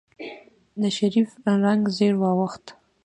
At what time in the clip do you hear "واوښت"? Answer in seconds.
2.19-2.65